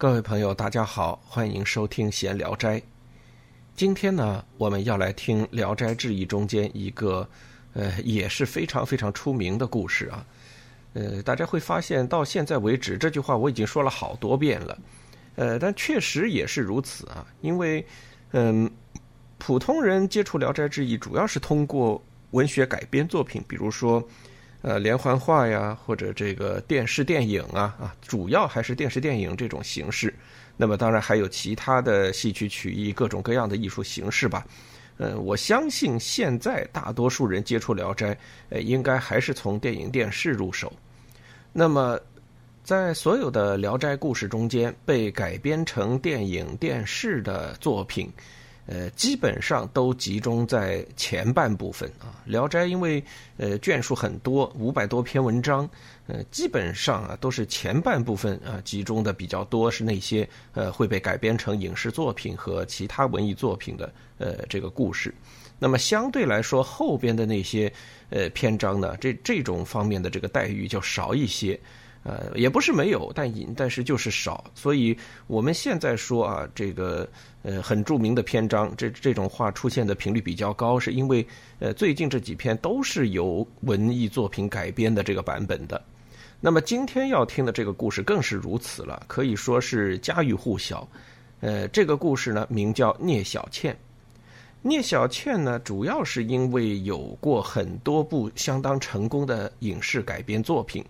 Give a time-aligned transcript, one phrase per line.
[0.00, 2.80] 各位朋友，大家好，欢迎收听《闲聊斋》。
[3.76, 7.28] 今天呢，我们要来听《聊斋志异》中间一个，
[7.74, 10.26] 呃，也是非常非常出名的故事啊。
[10.94, 14.78] 呃，大家会发现，到现在为止，这句话我已经说了好多遍了。
[15.36, 17.84] 呃，但确实也是如此啊，因为，
[18.30, 18.70] 嗯，
[19.36, 24.02] 普通人接触《聊斋志异》，主要是通过文学改编作品，比如说。
[24.62, 30.12] 呃，连环画呀，或者这个电视电影啊，啊，主要还是电视电影这种形式。
[30.56, 34.46] 那么，当然还有其他的戏曲曲艺，各种各样的艺术形式吧。
[34.98, 38.14] 嗯，我相信现在大多数人接触《聊斋》，
[38.50, 40.70] 呃，应该还是从电影电视入手。
[41.54, 41.98] 那么，
[42.62, 48.12] 在所有的《聊斋》故事中间，被改编成电影电视的作品。
[48.70, 53.02] 呃，基本上都集中在前半部分啊，《聊斋》因为
[53.36, 55.68] 呃卷数很多，五百多篇文章，
[56.06, 65.12] 呃，基本上啊都是前半部分啊集中的比较多，是那些呃会被改编成影视作品和其他文艺作品的呃这个故事。
[65.58, 67.72] 那么相对来说，后边的那些
[68.10, 71.58] 呃篇章呢，这这种方面的这个待遇就少一些。
[72.02, 74.96] 呃，也不是没有，但隐但是就是少，所以
[75.26, 77.06] 我们现在说啊，这个
[77.42, 81.26] 呃很著名的篇章，这这种话出现的频率比较高，是因为
[81.58, 85.82] 呃最近这几篇都是由文艺作品改编的这个版本的。
[86.40, 90.88] 那么今天要听的这个故事更是如此了，可以说是家喻户晓。
[91.40, 93.76] 呃，这个故事呢名叫聂小倩。
[94.62, 100.84] 聂小倩呢，主要是因为有过很多部相当成功的影视改编作品。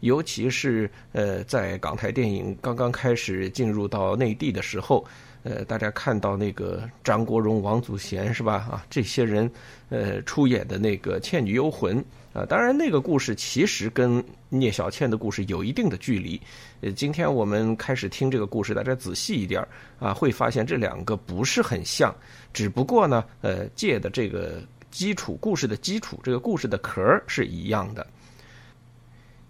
[0.00, 5.04] 尤其是呃，在港台电影刚刚开始进入到内地的时候，
[5.42, 8.54] 呃，大家看到那个张国荣、王祖贤是吧？
[8.70, 9.50] 啊，这些人
[9.88, 11.96] 呃出演的那个《倩女幽魂》
[12.38, 16.40] 啊，当然那个故事其实跟聂小倩的故事有一定的距离。
[16.80, 19.66] 呃，今天我们开始听这个故事，大家仔细一点
[19.98, 22.14] 啊，会发现这两个不是很像，
[22.52, 28.06] 只不过呢，呃，借的这个基础故事的基础，这个故事的壳是一样的。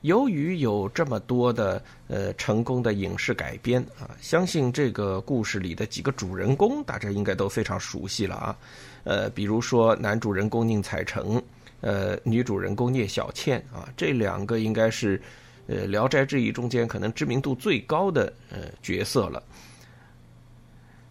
[0.02, 8.56] 由于有这么多的呃成功的影视改编啊，相信这个故事里的几个主人公大家应该都非常熟悉了啊。
[9.02, 11.42] 呃，比如说男主人公宁采臣，
[11.80, 15.20] 呃，女主人公聂小倩啊，这两个应该是
[15.66, 19.42] 呃《聊斋志异》中间可能知名度最高的呃角色了。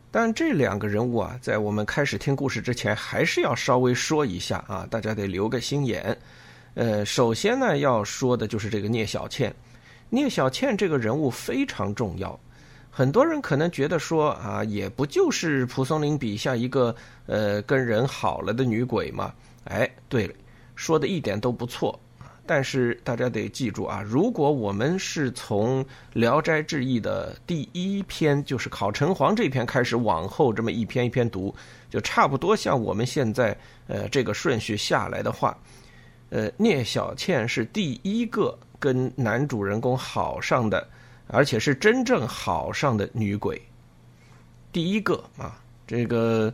[0.10, 6.18] 但这两个人物啊，在我们开始听故事之前，还是要稍微说一下啊，大家得留个心眼。
[6.78, 9.52] 呃，首先呢，要说的就是这个聂小倩。
[10.12, 12.40] 聂小倩这个人物非常重要，
[12.92, 16.96] 很多人可能觉得说啊，也不就是蒲松龄笔下一个
[17.26, 19.34] 呃跟人好了的女鬼嘛？
[19.64, 20.34] 哎，对了，
[20.76, 22.00] 说的一点都不错。
[22.46, 25.84] 但是大家得记住啊，如果我们是从
[26.14, 31.54] 《聊斋志异》的第一篇，就是考城隍这篇开始，往后这么一篇一篇读，
[31.90, 33.58] 就差不多像我们现在
[33.88, 35.58] 呃这个顺序下来的话。
[36.30, 40.88] 呃，聂小倩是第一个跟男主人公好上的，
[41.28, 43.62] 而且是真正好上的女鬼。
[44.72, 46.54] 第一个啊，这个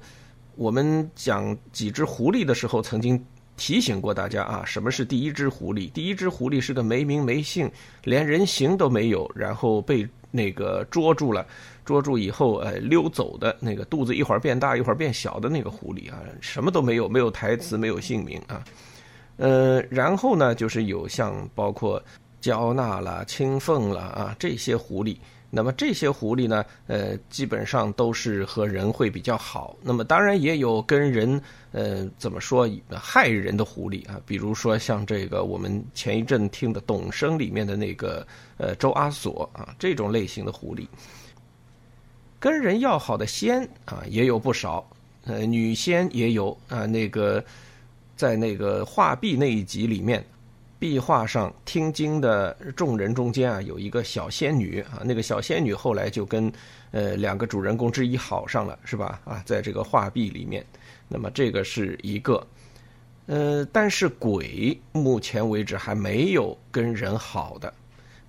[0.56, 3.24] 我们讲几只狐狸的时候，曾经
[3.58, 5.92] 提醒过大家啊，什么是第一只狐狸？
[5.92, 7.70] 第一只狐狸是个没名没姓，
[8.04, 11.46] 连人形都没有，然后被那个捉住了，
[11.84, 18.64] 捉住以后呃溜走的那个肚子一会儿变大一会儿变小的那个狐狸啊，什么都没有，没有台词，没有姓名啊。
[19.38, 22.02] 呃，然后呢，就是有像包括
[22.40, 25.18] 焦娜了、青凤了啊这些狐狸。
[25.56, 29.76] 那么这些狐狸呢，呃，基本上都是和人会比较好。
[29.82, 31.40] 那么当然也有跟人
[31.72, 38.26] 呃怎么说害人的狐狸啊，比如说像这个我们前一阵听的《董生》里面的那个
[38.58, 40.88] 呃周阿索啊这种类型的狐狸。
[42.40, 44.84] 跟人要好的仙啊也有不少，
[45.26, 47.44] 呃，女仙也有啊那个。
[48.16, 50.24] 在那个画壁那一集里面，
[50.80, 56.52] 壁画上听经的众人中间啊，有一个小仙女啊，那个小仙女后来就跟
[56.92, 59.22] 呃两个主人公之一好上了，是吧？
[59.24, 60.66] 啊，在这个画壁里面，
[61.08, 62.46] 那么这个是一个，
[63.26, 67.74] 呃，但是鬼目前为止还没有跟人好的，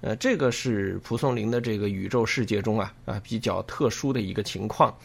[0.01, 4.97] 呃，这个是蒲松龄的这个宇宙世界中啊啊比较特殊的一个情况，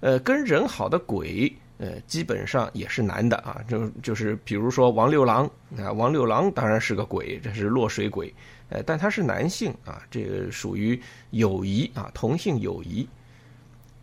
[0.00, 1.52] 呃，跟人好的鬼。
[1.78, 5.44] 呃，基本上也是男的啊，就就是比如说王六郎
[5.76, 8.32] 啊，王六郎当然是个鬼，这是落水鬼，
[8.68, 11.00] 呃，但他是男性啊，这个属于
[11.30, 13.08] 友谊啊，同性友谊。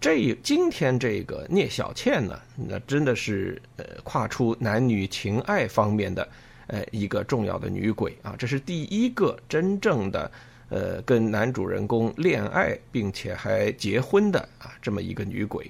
[0.01, 6.27] 这今天这个聂小倩呢，那真的是呃跨出男女情爱方面的
[6.65, 10.31] 呃一个重要的女鬼啊，这是第一个真正的
[10.69, 15.69] 呃，跟男主人公恋爱并且还结婚的啊，这么一个女鬼，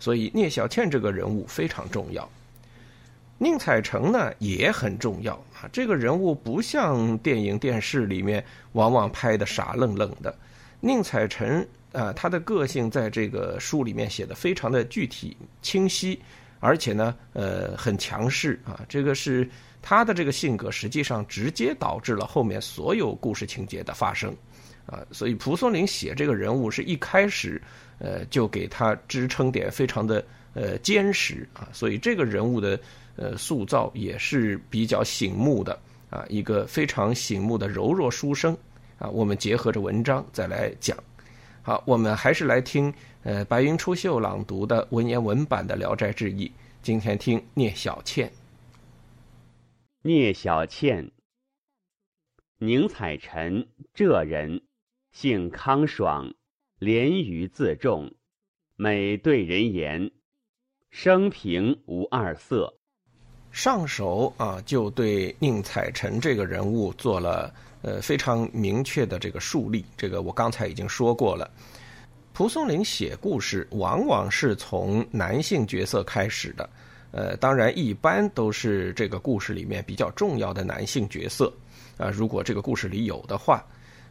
[0.00, 2.28] 所以聂小倩这个人物非常重要。
[3.42, 10.36] 宁采臣呢也很重要啊，这个人物不像电影电视里面往往拍的傻愣愣的。
[10.80, 16.20] 宁采臣啊，他的个性在这个书里面写的非常的具体清晰，
[16.58, 18.84] 而且呢，呃，很强势啊。
[18.88, 19.48] 这个是
[19.80, 24.36] 他的这个性格，实际上直接导致了后面所有故事情节的发生
[24.84, 25.00] 啊。
[25.10, 27.60] 所以蒲松龄写这个人物是一开始
[28.00, 30.24] 呃就给他支撑点非常的
[30.54, 32.76] 呃坚实啊，所以这个人物的。
[33.16, 38.56] 呃，塑造也是比较醒目的啊，一个非常醒目的柔弱书生
[38.98, 39.10] 啊。
[39.10, 40.96] 我们结合着文章再来讲。
[41.60, 42.90] 好，我们还是来听
[43.22, 46.46] 呃白云出岫朗读的文言文版的《聊斋志异》。
[46.80, 48.30] 今天听聂小倩。
[50.02, 51.10] 聂小倩，
[52.56, 54.62] 宁采臣，浙人，
[55.12, 56.32] 性康爽，
[56.80, 58.10] 廉于自重，
[58.74, 60.10] 美对人言，
[60.88, 62.72] 生平无二色。
[63.50, 69.84] 上手啊，就对宁采臣这个人物做了呃非常明确的这个树立。
[69.94, 71.50] 这个我刚才已经说过了。
[72.32, 76.70] 蒲松龄写故事往往是从男性角色开始的，
[77.10, 81.52] 呃，当然一般都是这个故事里面比较重要的男性角色
[81.98, 82.08] 啊。
[82.08, 83.62] 如果这个故事里有的话，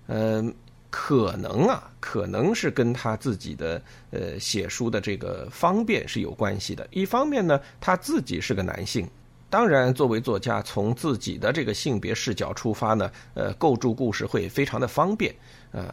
[0.06, 0.54] 嗯，
[0.90, 3.82] 可能啊，可能是跟他自己的
[4.12, 6.88] 呃写书的这个方便是有关系的。
[6.92, 9.08] 一方面呢，他自己是个男性。
[9.52, 15.34] 当然，作为作家，从自己的这个性别视角出发呢，呃，构筑故事会非常的方便。
[15.72, 15.92] 呃，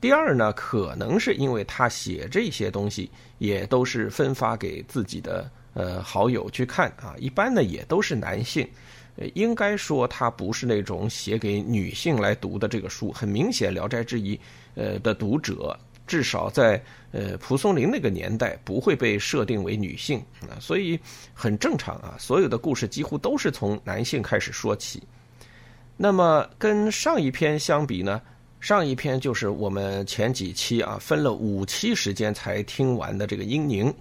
[0.00, 3.08] 第二呢，可能是因为他写这些东西
[3.38, 8.68] 也都是分发给自己的呃好友去看啊，一般呢也都是男性，
[9.34, 13.12] 应该说他不是那种写给女性来读的这个书。
[13.12, 14.36] 很明显，《聊斋志异》
[14.74, 15.78] 呃的读者。
[16.06, 16.80] 至少在
[17.10, 20.96] 呃蒲松龄那个年代不会被设定为女性啊，所以
[21.34, 22.14] 很正常啊。
[22.16, 25.02] 所有的故事几乎都是从男性开始说起。
[25.96, 28.22] 那么跟上一篇相比呢，
[28.60, 33.92] 上一篇就是我们前几期啊分了五期时间才听完的这个英宁。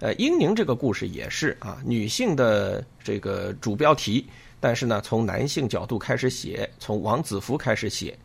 [0.00, 4.26] 呃，英宁这个故事也是啊女性的这个主标题，
[4.62, 8.16] 但是呢从男性角度开始写，从王子服开始写。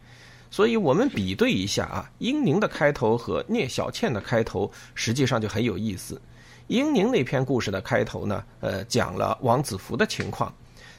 [0.50, 6.22] 所以我们比对一下啊，英宁的开头和聂小倩的开头实际上就很有意思。
[6.68, 10.54] 英宁那篇故事的开头呢，呃，讲了王子服的情况，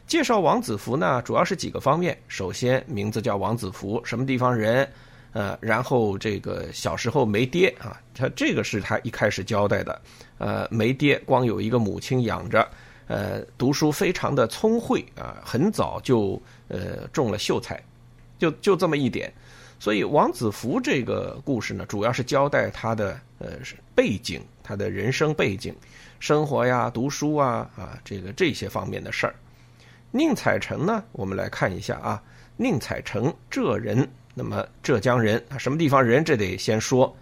[0.06, 2.19] 介绍王子服呢，主要是几个方面。
[2.26, 4.87] 首先，名字叫王子服，什么地方人？
[5.32, 10.00] 呃，然后这个小时候没爹啊，他这个是他一开始交代的。
[10.38, 12.67] 呃，没爹，光有一个母亲养着。
[13.08, 17.82] 呃，读书非常的聪慧啊，很早就呃中了秀才。
[18.38, 19.32] 就就这么一点，
[19.81, 23.49] 所以王子服这个故事呢，主要是交代他的呃
[23.96, 25.75] 背景，他的人生背景、
[26.20, 29.34] 生活呀、读书啊啊这个这些方面的事儿。
[30.12, 32.22] 宁采臣呢，我们来看一下啊，
[32.56, 36.25] 宁采臣浙人，那么浙江人啊，什么地方人？
[36.25, 37.12] 这得先说，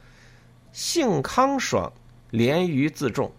[0.70, 1.90] 性康爽，
[2.30, 3.32] 廉于自重。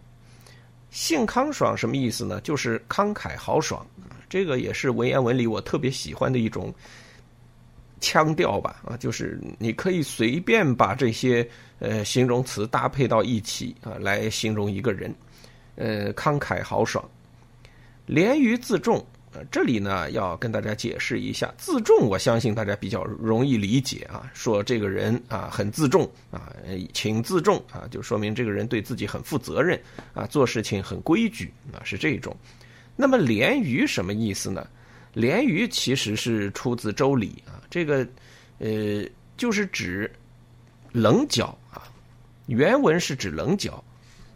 [0.97, 2.41] 性康爽什么意思呢？
[2.41, 3.85] 就是慷慨豪爽
[4.27, 6.73] 这个也是文言文里我特别喜欢的一种。
[7.99, 11.47] 腔调吧，啊，就是你可以随便把这些
[11.79, 15.13] 呃形容词搭配到一起啊，来形容一个人，
[15.75, 17.03] 呃，慷慨豪爽，
[18.05, 19.03] 廉于自重。
[19.51, 26.51] 这里呢要跟大家解释一下，自重，我相信大家比较容易理解啊，说这个人啊很自重啊，
[26.93, 29.79] 请自重啊，就说明这个人对自己很负责任
[30.13, 32.35] 啊，做事情很规矩啊，是这种。
[32.95, 34.67] 那么廉于什么意思呢？
[35.13, 38.07] 廉于其实是出自《周礼》啊，这个，
[38.59, 39.03] 呃，
[39.35, 40.11] 就是指
[40.91, 41.83] 棱角啊。
[42.45, 43.83] 原文是指棱角，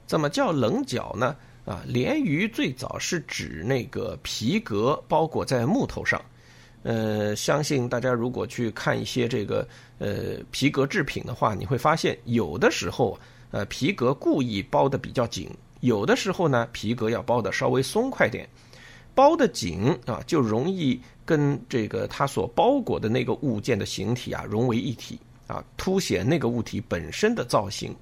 [0.06, 1.36] 怎么叫棱角呢？
[1.66, 6.22] 啊，鲢鱼最早是指那个皮革包裹在木头上。
[6.84, 9.68] 呃，相信大家如果去看一些这个
[10.00, 13.16] 呃皮革制品的话，你会发现有的时候
[13.52, 15.48] 呃皮革故意包的比较紧，
[15.82, 18.50] 有的时候呢皮革要包的稍微松快点。
[19.14, 27.94] 包的紧啊，就容易跟这个它所包裹的那个物件的形体啊融为一体啊，凸显那个物体本身的造型。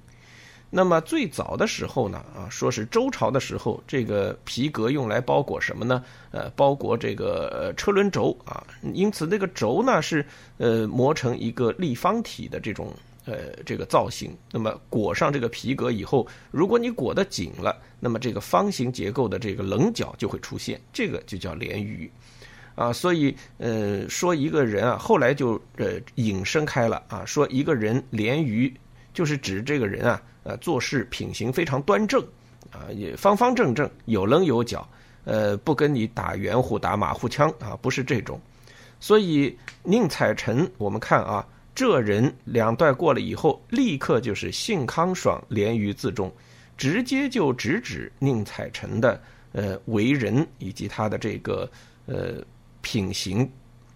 [0.70, 6.02] 那么最早的时候呢，啊，说是周朝的时候，这个皮革用来包裹什么呢？
[6.30, 10.24] 呃，包裹这个车轮轴啊，因此那个轴呢是
[10.58, 12.94] 呃磨成一个立方体的这种。
[13.26, 22.10] 呃，这个造型，那么裹上这个皮革以后，如果你裹得紧了，那么这个方形结构的这个棱角就会出现，这个就叫连鱼。
[22.74, 28.74] 啊，所以呃说一个人啊，后来就呃引申开了啊，说一个人鲢鱼，
[29.12, 32.22] 就是指这个人啊，呃做事品行非常端正
[32.72, 34.88] 啊，也方方正正，有棱有角，
[35.24, 38.40] 呃不跟你打圆乎打马虎枪啊，不是这种。
[38.98, 46.30] 所以宁采臣，我们看啊，这人两段过了以后，立刻就是性康爽，廉于自重，
[46.76, 49.20] 直接就直指宁采臣的
[49.52, 51.70] 呃为人以及他的这个
[52.04, 52.44] 呃
[52.82, 53.50] 品行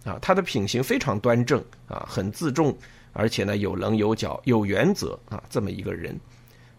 [0.04, 2.74] 啊，他的品行非常端正啊，很自重，
[3.12, 6.18] 而且呢有棱有角，有原则啊，这么一个人，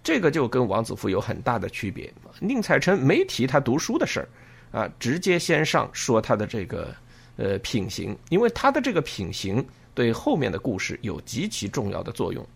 [0.06, 2.10] 这个就跟王子服有很大的区别。
[2.40, 4.30] 宁采臣没提他读书的事儿
[4.72, 6.96] 啊，直接先上说他的这个。
[7.38, 9.62] 呃，品行，因为他的这个品行
[9.94, 12.48] 对后面的故事有极其重要的作用。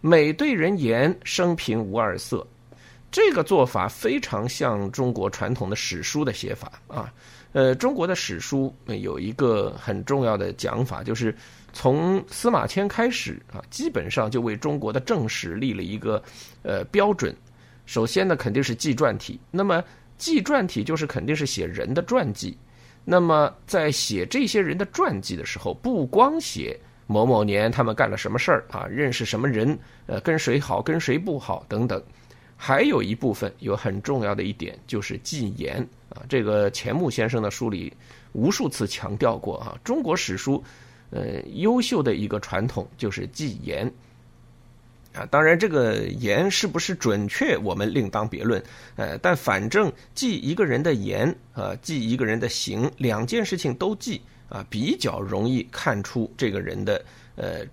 [0.00, 2.46] 每对人言，生平无二色，
[3.10, 7.12] 这个做法非常像中国传统的史书的写法啊。
[7.52, 11.36] 呃，中国的史书有一个很重要的讲法，就是
[11.76, 16.22] 从司马迁开始啊，基本上就为中国的正史立了一个
[16.62, 17.36] 呃标准。
[17.84, 19.84] 首先呢，肯定是纪传体，那么
[20.16, 22.56] 纪传体就是肯定是写人的传记。
[23.04, 32.02] 那么，在写这些人的传记的时候，不光写某某年他们干了什么事儿啊，认识什么人，呃，跟谁好，跟谁不好等等，
[32.56, 36.22] 还有一部分有很重要的一点就是纪言啊。
[36.26, 37.92] 这个钱穆先生的书里
[38.32, 40.64] 无数次强调过啊，中国史书，
[41.10, 43.90] 呃，优秀的一个传统就是记言。
[45.14, 48.62] 啊，当然，这个言是不是准确，我们另当别论。
[48.96, 54.20] 呃，但反正记一个人的言啊，记一个人的行，两件事情都记
[54.50, 57.02] 啊，比较容易看出这个人的
[57.34, 57.64] 呃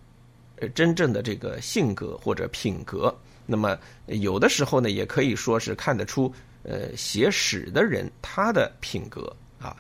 [0.70, 3.14] 真正的这个性格或者品格。
[3.46, 9.76] 那么有的时候呢，也可以说是看得出呃写史的人他的品格啊。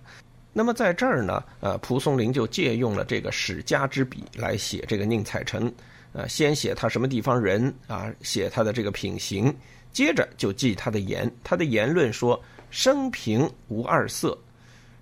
[0.53, 5.74] 那么在这儿呢，呃，蒲松龄就借用了这个史家之笔来写这个宁采臣。
[6.13, 9.51] 呃，先写他什么地方人啊，写他的这个品行，
[9.91, 11.29] 接着就记他的言。
[11.43, 14.38] 他的言论说：“生平无二色。”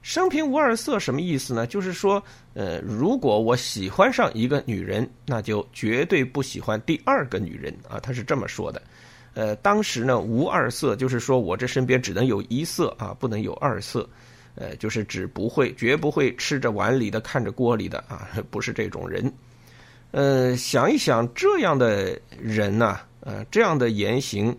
[0.02, 1.68] 生平无二色什么意思呢？
[1.68, 8.00] 就是说，呃，如果我喜欢上一个女人，那就绝对不喜欢第二个女人啊。
[8.00, 8.82] 他是这么说的。
[9.34, 14.10] 呃，当时呢，无二色就是说我这身边只能有一色啊，不能有二色。
[14.56, 19.32] 呃，就是指不会，绝不会吃着碗里的看着锅里的啊， 不是这种人。
[20.12, 24.54] 呃，想一想，这样的人呐，呃，这样的言行，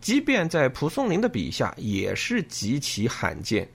[0.00, 3.68] 即便在蒲松龄的笔下，也是极其罕见。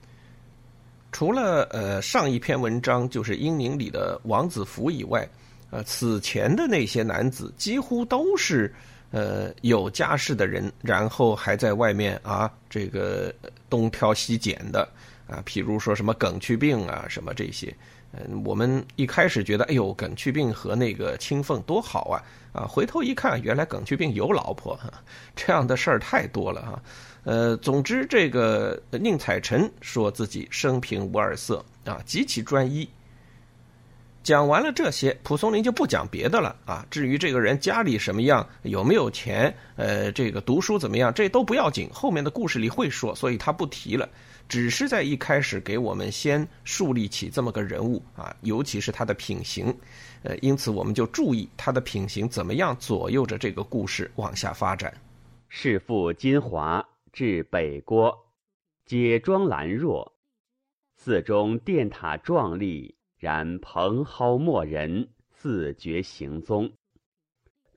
[1.10, 5.26] 除了呃上一篇文章就是《英宁》里的王子服以外，
[5.70, 8.70] 呃，此前的那些男子几乎都是
[9.10, 13.32] 呃有家室的人，然后还在外面啊这个
[13.70, 14.86] 东挑西拣的
[15.26, 17.74] 啊，譬如说什么耿去病啊，什么这些。
[18.12, 22.22] 嗯，我们一开始觉得，哎呦，耿去病和那个青凤多好啊！
[22.52, 24.78] 啊，回头一看，原来耿去病有老婆，
[25.34, 26.82] 这样的事儿太多了哈。
[27.24, 32.88] 呃，总之，这个宁采臣说自己生平无二色啊，极其专一。
[34.22, 36.86] 讲完了这些，蒲松龄就不讲别的了啊。
[36.88, 44.08] 至于这个人家里什么样，有没有钱，呃，这个读书怎么样，这都不要紧，后面的故事里会说，所以他不提了。
[44.48, 49.74] 只是在一开始给我们先树立起这么个人物啊，尤其是他的品行，
[50.22, 54.92] 呃，因此我们就注意他的品行怎么样左右着这个故事往下发展。
[55.48, 58.26] 是父金华至北郭，
[58.84, 60.12] 解庄兰若，
[60.96, 62.96] 寺中殿塔壮丽。
[63.16, 66.70] 然蓬蒿没人，自觉行踪。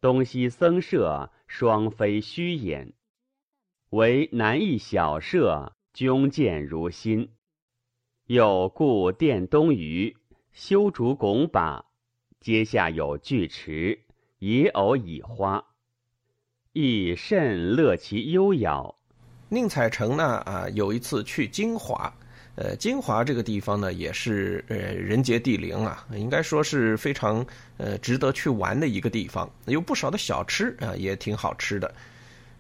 [0.02, 2.92] 东西僧舍，双飞虚掩。
[3.92, 7.28] 唯南一小舍，扃建如新。
[8.28, 10.16] 有故殿东隅，
[10.54, 11.86] 修竹拱把，
[12.40, 14.00] 阶下有巨池，
[14.38, 15.66] 野藕以花，
[16.72, 18.94] 亦甚乐其幽雅。
[19.50, 20.24] 宁采臣呢？
[20.46, 22.14] 啊，有一次去金华。
[22.58, 27.44] 呃，金华这个地方呢，也是呃人杰地灵啊，应该说是非常
[27.78, 31.92] 呃值得去玩的一个地方，有不少的小吃啊，也挺好吃的。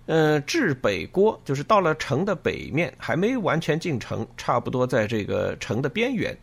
[0.07, 6.35] 呃，至北郭就是到了城的北面，还没完全进城，差不多在这个城的边缘，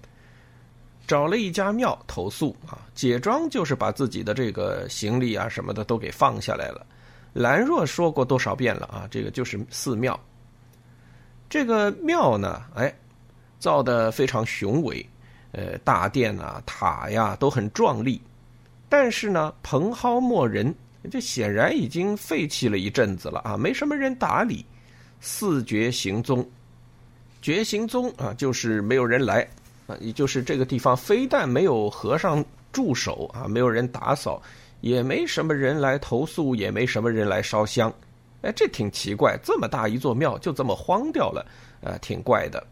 [1.07, 2.87] 找了一家庙投宿啊。
[2.95, 6.87] 解庄就是把自己的这个行李啊什么的都给放下来了。
[7.33, 10.19] 兰若说过多少遍了啊，这个就是寺庙。
[11.49, 12.95] 这个庙呢，哎。
[13.61, 15.09] 造的非常雄伟，
[15.53, 18.21] 呃，大殿啊、塔呀都很壮丽，
[18.91, 20.75] 但是呢，蓬蒿没人，
[21.11, 24.65] 这显然已经废弃了一阵子了啊，没什么人打理。
[25.21, 26.47] 四绝行踪，
[27.41, 29.47] 绝行踪啊，就是没有人来。
[29.87, 32.43] 啊，也就是这个地方非但没有和尚
[32.73, 34.43] 驻守啊，没有人打扫，
[34.81, 37.93] 也没什么人来投诉，也没什么人来烧香。
[38.43, 41.47] 哎，这挺奇怪，这么大一座庙就这么荒掉了，
[41.81, 42.67] 呃，挺怪的。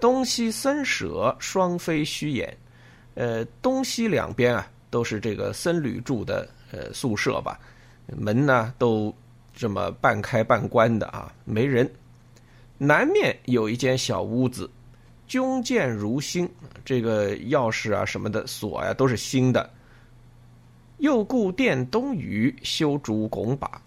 [0.00, 2.56] 东西僧舍双飞虚掩，
[3.14, 7.58] 呃，东西两边啊都是这个僧侣住的呃宿舍吧，
[8.06, 9.14] 门呢都
[9.54, 11.90] 这么半开半关的啊，没人。
[12.78, 14.70] 南面有一间小屋子，
[15.26, 16.48] 军舰如新，
[16.84, 19.70] 这个钥匙啊什么的锁呀都是新的。
[20.98, 23.80] 又顾殿东隅修竹拱把。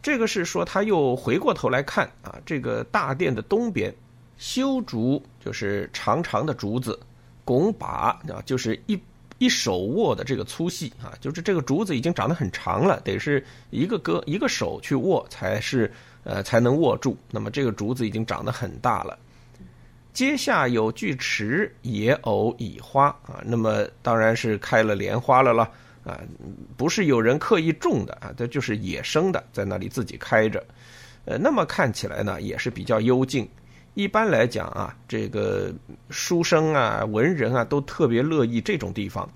[0.00, 3.94] 这个是说，他又回过头来看啊，这个大殿的东边，
[4.38, 6.98] 修竹就是长长的竹子，
[7.44, 8.98] 拱把啊，就是一
[9.38, 15.90] 一手握的这个粗细啊，就是这个竹子已经长得很长了，得是一个胳一个手去握才是
[16.24, 17.16] 呃才能握住。
[17.30, 19.18] 那么这个竹子已经长得很大了。
[20.12, 25.70] 阶下有巨池野藕蚁花啊，那么当然是开了莲花了了。
[26.04, 26.18] 啊，
[26.74, 30.64] 不是有人刻意种的啊，这就是野生的，在那里自己开着。
[31.26, 33.46] 呃，那么看起来呢，也是比较幽静。
[33.98, 35.74] 一般来讲啊，这个
[36.08, 39.28] 书生啊、文人啊，都特别乐意这种地方，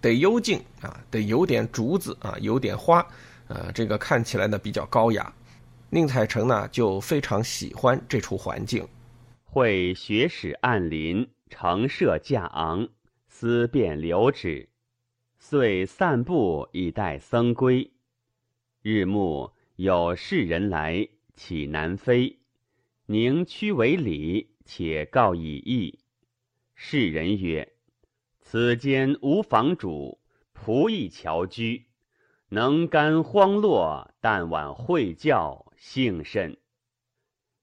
[0.00, 3.06] 得幽静啊，得有点竹子啊，有点花，
[3.48, 5.30] 呃，这个看起来呢比较高雅。
[5.90, 8.88] 宁采臣呢就非常喜欢这处环境。
[9.44, 12.88] 会学史暗林，城舍架昂，
[13.28, 14.66] 思辨留止。
[15.38, 17.90] 遂散步以待僧归。
[18.80, 22.38] 日暮有士人来，岂南飞？
[23.06, 25.98] 宁屈为礼，且告以义。
[26.74, 27.74] 士人曰
[28.40, 30.20] ：“此间无房主，
[30.54, 31.88] 仆役侨居，
[32.48, 36.56] 能干荒落，但晚会教，幸甚。”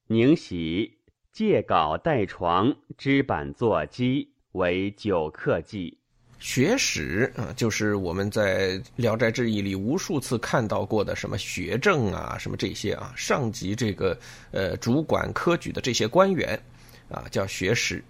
[0.06, 1.00] 宁喜
[1.32, 6.01] 借稿代床，支板作机，为久客记。
[6.42, 14.18] 学史啊，就是我们在《聊斋志异》里无数次看到过的什么学政啊，什么这些啊，上级这个
[14.50, 16.60] 呃主管科举的这些官员
[17.08, 18.02] 啊，叫学史。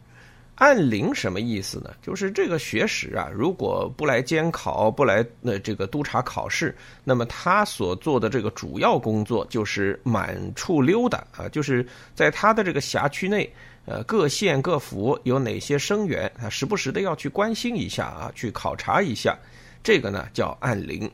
[0.54, 1.90] 按铃什么意思呢？
[2.00, 13.52] 就是这个学史啊，如果不来监考，不来那这个督察考试，那么他所做的这个主要工作就是满处溜达啊，就是在他的这个辖区内。
[13.84, 16.48] 呃，各县各府有哪些生源他？
[16.48, 19.36] 时不时的要去关心一下啊，去考察一下，
[19.82, 21.10] 这个呢叫按铃。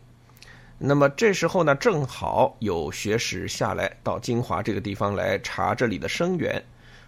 [0.79, 6.63] 那么这时候呢，正好有学史下来到金华这个地方来查这里的生源，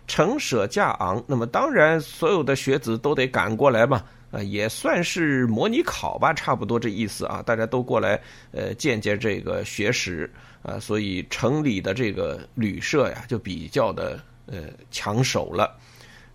[0.07, 1.23] 城舍架昂。
[1.27, 7.43] 那么当然，所有的学子都得赶过来嘛，啊，也算是模拟考吧，差不多这意思啊。
[7.43, 8.19] 大家都过来，
[8.51, 14.19] 呃，见见这个学史啊，所以城里的这个旅社呀，就比较的。
[14.51, 15.77] 呃，抢手了，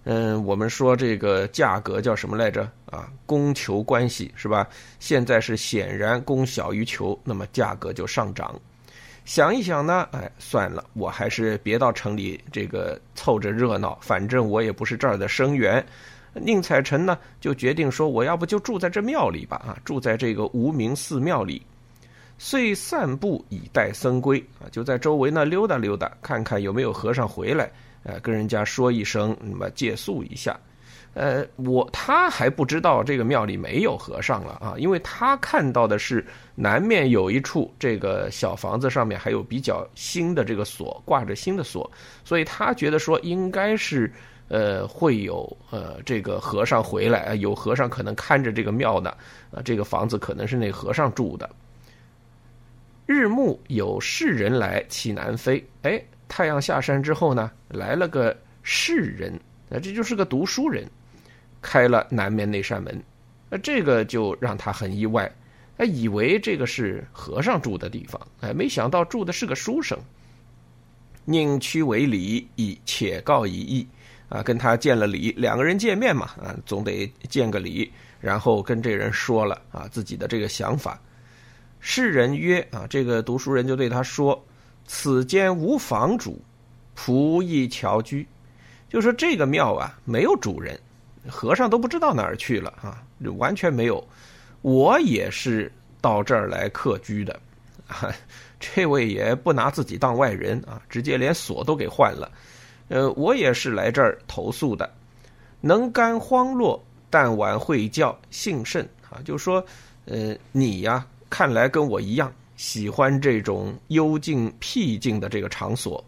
[0.06, 2.70] 嗯，我们说这个价格叫什么来着？
[2.86, 4.68] 啊，供求关系是吧？
[5.00, 8.58] 现在是显然供小于求，那么价格就上涨。
[9.26, 15.84] 想一想呢，哎，算了，我还是别到城里这个凑着热闹，反正我也不是这儿的生源。
[16.34, 21.66] 宁采臣呢，就决定说，我要不就住在这庙里吧，啊，住在这个无名寺庙里，
[22.38, 27.72] 遂散步以待僧归，啊，就在周围呢溜达溜达，看看有没有和尚回来。
[28.06, 30.58] 呃，跟人家说一声，那么借宿一下。
[31.16, 41.90] 呃，我他还不知道这个庙里没有和尚了啊，因为他看到的是南面有一处这个小房子上面还有比较新的这个锁，挂着新的锁，
[42.26, 44.12] 所以他觉得说应该是
[44.50, 49.10] 呃会有呃这个和尚回来，有和尚可能看着这个庙的
[49.52, 51.50] 啊，这个房子可能是那和尚住的。
[53.06, 55.66] 日暮有士人来，岂南飞？
[55.84, 56.04] 哎。
[56.28, 60.90] 太阳下山之后呢，来了个士人，那这就是个读书人，
[61.62, 63.04] 开了南面那扇门，
[63.50, 65.32] 那这个就让他很意外，
[65.78, 69.98] 他以为这个是和尚住的地方，哎，没想到住的是个书生。
[71.26, 73.88] 宁屈为礼，以且告以意，
[74.30, 81.02] 啊，跟他见了礼，两个人见面嘛，啊，总得见个礼，然后跟这人说了啊自己的这个想法。
[81.80, 84.45] 士人曰，啊，这个读书人就对他说。
[84.88, 86.40] 此间无房主，
[86.96, 88.28] 仆役侨居，
[88.90, 90.80] 就说这个庙啊没有主人，
[91.28, 93.04] 和尚都不知道哪儿去了啊，
[93.38, 94.06] 完全没有。
[94.62, 95.72] 我也是
[96.02, 97.40] 到这儿来客居的，
[97.88, 98.14] 啊，
[98.60, 102.32] 这位也不拿自己当外人啊，直接连锁都给换了。
[102.88, 104.92] 呃，我也是来这儿投宿的，
[105.62, 109.22] 能干荒落，但晚会教，幸甚啊。
[109.26, 109.66] 就说，
[110.06, 112.32] 呃，你呀，看来跟我一样。
[112.56, 116.04] 喜欢这种幽静僻静的这个场所，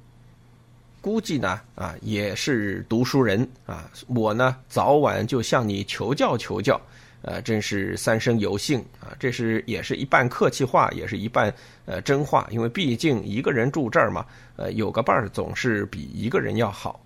[1.02, 6.80] 估计呢啊也是读书人啊，我呢早晚就向你求教求教。
[7.24, 9.12] 呃，真是三生有幸啊！
[9.20, 11.54] 这是也是一半客气话，也是一半
[11.86, 14.24] 呃真话，因为毕竟一个人住这儿嘛，
[14.56, 17.04] 呃，有个伴儿总是比一个人要好。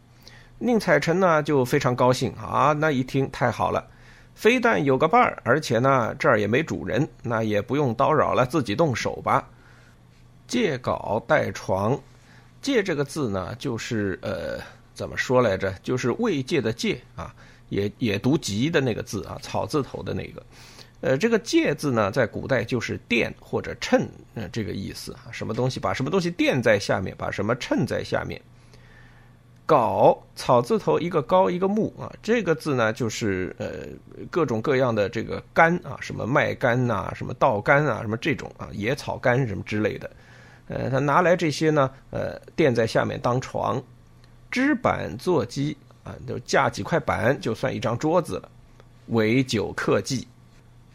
[0.60, 3.88] 宁采臣呢就非常高兴啊，那一听太好了，
[4.36, 9.48] 非但有个伴儿，而且呢这儿也没主人，那也不用叨扰了，自己动手吧。
[10.48, 12.00] 借稿带床，
[12.62, 14.60] 借这个字呢，就是呃
[14.94, 15.74] 怎么说来着？
[15.84, 17.34] 就是慰藉的借啊。
[17.70, 20.46] 也也读“吉”的那个字啊，草字头的那个，
[21.00, 28.42] 呃，这个“借”字呢，在古代就是垫或者衬，呃，这个意思啊，什么东西把什么东西垫在下面，把什么衬在下面。
[29.72, 33.68] 镐草字头一个高一个木啊，这个字呢，就是呃
[34.30, 40.12] 各种各样的这个干啊，什么麦干呐，什么稻干啊，什么这种啊，野草干什么之类的，
[40.68, 43.82] 呃，他拿来这些呢，呃，垫在下面当床，
[44.50, 45.78] 支板坐机。
[46.04, 48.50] 啊，就架几块板就算一张桌子了，
[49.10, 50.28] 为酒客祭，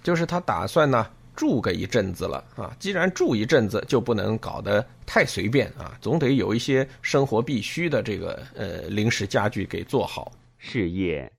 [0.02, 1.06] 就是他打算呢
[1.37, 2.75] 住个一阵子了啊。
[2.81, 10.33] 既然住一阵子，就不能搞得太随便啊，总得有一些生活必须的这个呃临时家具给做好。
[10.59, 11.31] 是夜，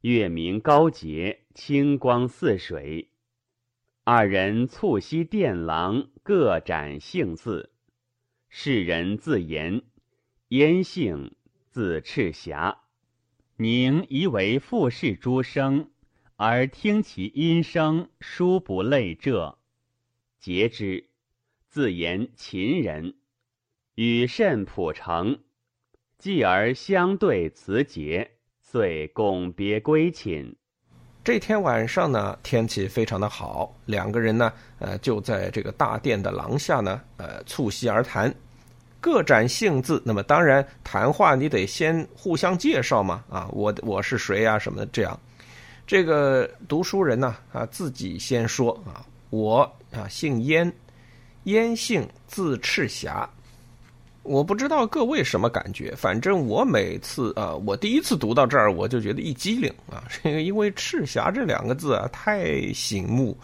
[0.00, 3.10] 月明高洁，清光似水。
[4.02, 7.70] 二人促膝殿廊，各展姓字。
[8.48, 9.82] 世人自言
[10.48, 11.36] 燕姓，
[11.70, 12.78] 字赤霞。
[13.56, 15.91] 宁疑为富氏诸生，
[16.44, 19.56] 而听其音声，殊不类这。
[20.40, 21.06] 节之，
[21.68, 23.14] 自言秦人，
[23.94, 25.38] 与甚普成，
[26.18, 30.56] 继而相对辞节，遂拱别归寝。
[31.22, 38.34] 这天晚上呢，天气非常的好，两个人呢，呃，就在这个大殿的廊下呢，呃，促膝而谈。
[39.00, 45.16] 各展性字，那么当然谈话你得先互相介绍嘛，啊，我我是谁啊，什么的这样。
[45.92, 50.72] 这个读书人呢，啊，自己先说啊，我啊姓燕，
[51.44, 53.28] 燕姓字赤霞。
[54.22, 63.36] 我不知道各位什么感觉，反正我每次啊，我第一次读到这儿，我就觉得一激灵啊，这 个因为赤霞这两个字啊太醒目，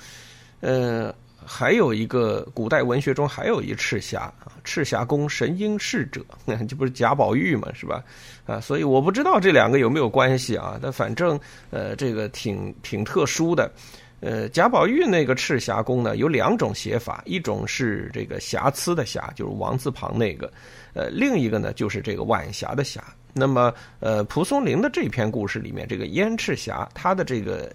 [0.60, 1.14] 呃。
[1.48, 6.22] 还有一个古代文学中还有一赤霞啊，赤霞宫神瑛侍者，
[6.68, 8.04] 这不是贾宝玉嘛，是吧？
[8.44, 10.78] 啊，所以我不知道这两个有没有关系啊？
[10.82, 13.72] 但反正呃，这个挺挺特殊的。
[14.20, 20.46] 呃，贾宝玉那个赤霞宫呢，有两种写法，一种是这个瑕疵的瑕，就是王字旁那个；
[20.92, 23.02] 呃，另一个呢就是这个晚霞的霞。
[23.32, 27.72] 那么呃，蒲松龄的这篇故事里面，这个燕赤霞，它的这个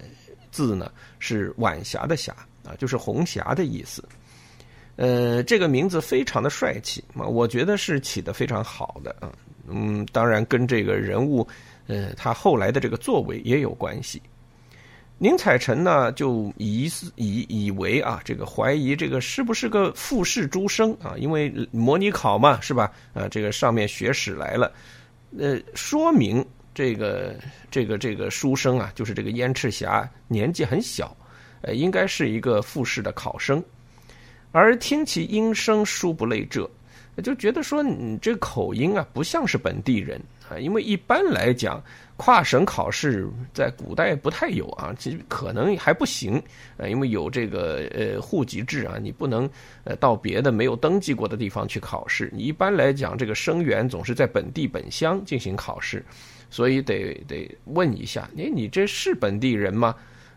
[0.52, 2.34] 字呢是晚霞的霞。
[2.64, 4.02] 啊，就是红霞的意思，
[4.96, 9.30] 呃，这个名字非常的帅气啊，我觉得是起的非常好的啊，
[9.68, 11.46] 嗯，当然跟这个人物，
[11.86, 14.20] 呃，他后来的这个作为也有关系。
[15.16, 21.14] 宁采臣呢，就疑以以为啊，这个怀疑这个是不是个复试诸生啊？
[21.16, 22.90] 因为模拟考嘛，是吧？
[23.14, 24.72] 啊，这个上面学史来了，
[25.38, 27.36] 呃，说明这个
[27.70, 31.16] 这个这个书生啊，就是这个燕赤霞年纪很小。
[31.66, 33.62] 呃，应该是一个复试的考生，
[34.52, 36.70] 而听其音声，殊不类这，
[37.22, 40.58] 就觉得说你这口音啊，不像是本地人啊。
[40.58, 41.82] 因为一般来讲，
[42.18, 46.34] 跨省考试在古代不太有啊，其实可能还不行
[46.76, 49.48] 啊，因为有这个呃户籍制啊，你不能
[49.84, 52.30] 呃到别的没有登记过的地方去考试。
[52.30, 56.04] 你一般来讲，这个生源总是在本地本乡进行考试，
[56.50, 59.94] 所以得得问一下，哎，你这是本地人吗？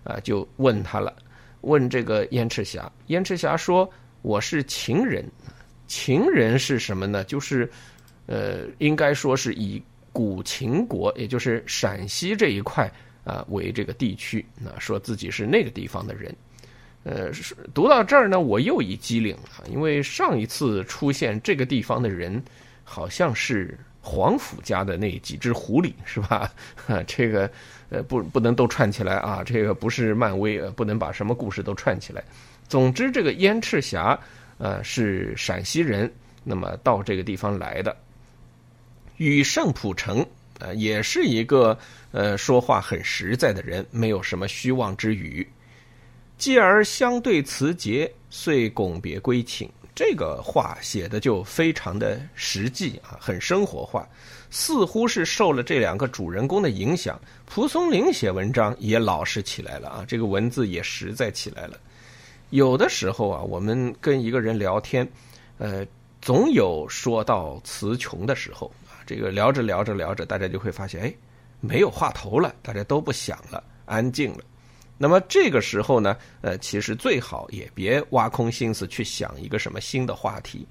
[0.07, 1.13] 啊，就问他了，
[1.61, 2.89] 问这个燕赤霞。
[3.07, 3.89] 燕赤霞说
[4.23, 5.29] ：“我是秦人，
[5.85, 7.25] 秦人是什么呢？
[7.25, 7.69] 就是，
[8.25, 12.89] 呃，应该说是以古秦国，也就是陕西这一块
[13.25, 14.45] 啊为这个地区。
[14.55, 16.33] 那说自己是那个地方的人。
[17.03, 17.29] 呃，
[17.73, 22.41] 读到这儿呢，我又一机灵啊，因为上一次出现这个地方的人，
[22.85, 26.49] 好像是。”皇甫家的那几只狐狸是吧？
[27.05, 27.51] 这个
[27.89, 29.43] 呃不不能都串起来啊！
[29.45, 32.23] 这个不是漫威，呃不能把什么故事都串起来。
[32.67, 34.19] 总之，这个燕赤霞
[34.57, 36.11] 呃是陕西人，
[36.43, 37.95] 那么到这个地方来的。
[39.17, 40.25] 与盛普成
[40.59, 41.77] 呃也是一个
[42.11, 45.47] 呃说话很实在的人，没有什么虚妄之语。
[46.37, 49.67] 继而相对辞节，遂拱别归寝。
[49.97, 54.07] 这个话写的就非常的实际啊，很生活化，
[54.51, 57.19] 似乎是受了这两个主人公的影响。
[57.47, 61.79] 蒲松龄写文章也老实起来了啊，这个文字也实在起来了。
[62.51, 65.09] 有的时候啊，我们跟一个人聊天，
[65.57, 65.83] 呃，
[66.21, 71.11] 总有说到词穷的时候啊，这个聊着聊着聊着，大家就会发现，哎，
[71.59, 74.43] 没有话头了，大家都不想了，安静了。
[74.97, 80.67] 那么这个时候呢，呃，其实最好也别挖空心思去想一个什么新的话题，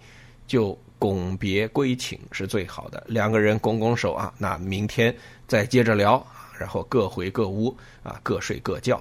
[0.47, 3.05] 就拱别归寝是最好的。
[3.09, 5.15] 两个人拱拱手啊，那明天
[5.47, 6.27] 再接着聊，
[6.59, 9.01] 然后各回各屋啊，各睡各觉。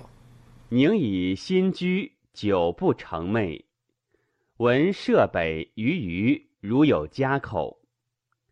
[0.69, 3.63] 宁以新居，久不成寐。
[4.57, 7.79] 闻舍北鱼鱼如有家口，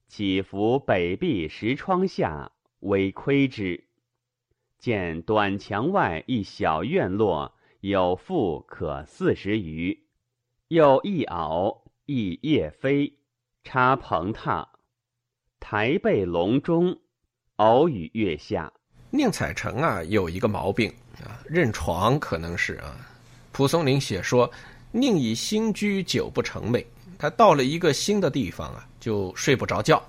[0.08, 3.84] 岂伏北壁石窗下，为窥之。
[4.84, 9.98] 见短墙外一小院落，有妇可四十余，
[10.68, 13.14] 又一袄一叶飞，
[13.64, 14.68] 插棚榻，
[15.62, 17.00] 台背笼中，
[17.56, 18.74] 偶与月下。
[19.10, 20.94] 宁采臣啊，有一个毛病
[21.24, 22.94] 啊，认床可能是啊。
[23.54, 24.52] 蒲松龄写说。
[24.96, 26.86] 宁以新居久不成寐，
[27.18, 30.00] 他到了一个新的地方啊，就睡不着觉。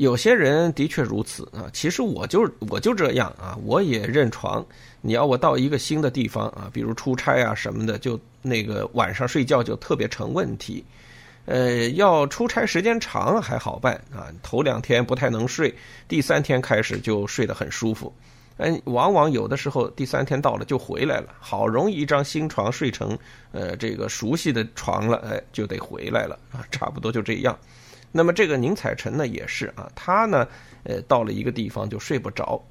[0.00, 4.64] 有些人的确如此啊，其实我就我就这样啊，我也认床。
[5.02, 10.82] 你要我到一个新的地方啊，比如出差啊什么的，就那个晚上睡觉就特别成问题。
[11.44, 15.74] 呃，要出差时间长还好办啊，头两天不太能睡，
[16.08, 18.10] 第三天开始就睡得很舒服。
[18.56, 23.18] 嗯，往往有的时候第三天到了就回来了，好容易一张新床睡成，
[23.52, 27.54] 呃，这个熟悉的床了，哎，就得回来了啊，差不多就这样。
[28.12, 30.46] 那么这个宁采臣呢也是啊，他呢，
[30.84, 32.62] 呃，到了一个地方就睡不着，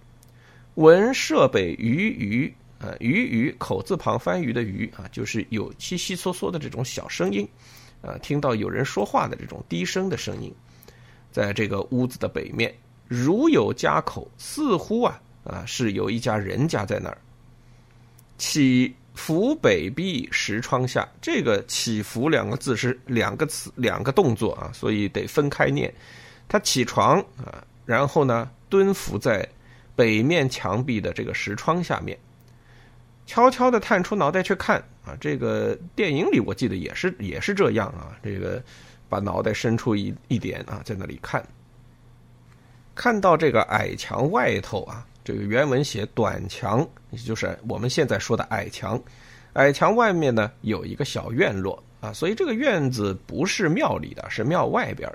[0.76, 7.48] 闻设北鱼鱼啊，鱼鱼口字旁翻鱼的鱼啊，就是有悉悉嗦嗦的这种小声音，
[8.02, 10.54] 啊，听到有人说话的这种低声的声音，
[11.32, 12.74] 在这个屋子的北面，
[13.08, 15.22] 如有家口，似乎啊。
[15.46, 17.18] 啊，是有一家人家在那儿。
[18.38, 25.94] 起伏北壁石窗下，这个“起伏”两个字是两个词，两个动作啊，所以得分开念。
[26.48, 29.48] 他起床啊，然后呢，蹲伏在
[29.94, 32.18] 北面墙壁的这个石窗下面，
[33.28, 35.16] 悄悄的探出脑袋去看啊。
[35.20, 38.64] 这个电影里我记得也是也是这样啊，这个
[39.10, 41.46] 把脑袋伸出一一点啊，在那里看，
[42.96, 45.06] 看到这个矮墙外头啊。
[45.24, 49.02] 这个原文写短墙，也就是我们现在说的矮墙。
[49.54, 55.12] 矮墙外面呢有一个小院落啊，所以这个院子不是庙里的，是庙外边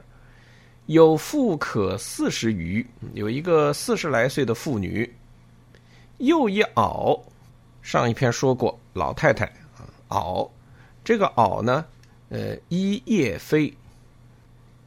[0.87, 5.11] 有妇可四十余，有一个四十来岁的妇女。
[6.19, 7.21] 又一媪，
[7.83, 10.49] 上一篇说过老太太啊，媪。
[11.03, 11.85] 这个媪呢，
[12.29, 13.73] 呃，一叶飞。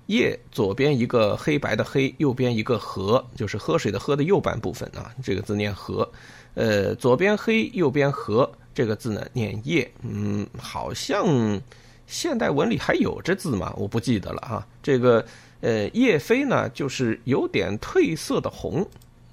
[0.07, 6.09] 叶左边一个黑白的黑，右边一个河，就是喝水的喝的右半部分啊，这个字念河。
[6.55, 9.89] 呃，左边黑，右边河，这个字呢念叶。
[10.01, 11.61] 嗯，好像
[12.07, 13.73] 现代文里还有这字吗？
[13.77, 14.67] 我不记得了哈。
[14.81, 15.23] 这个
[15.61, 18.81] 呃，叶飞呢，就是有点褪色的红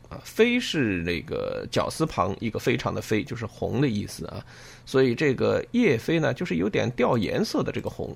[0.08, 4.44] 啊，飞是那个绞丝旁一个非常的飞，就是红的意思啊。
[4.84, 8.14] 所以这个叶飞呢，就是有点掉颜色的这个红。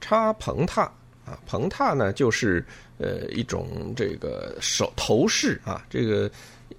[0.00, 0.88] 插棚榻。
[1.30, 2.64] 啊，棚榻呢，就是
[2.98, 6.28] 呃一种这个手头饰啊，这个